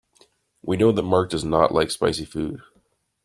[0.63, 2.63] We know that Mark does not like spicy food.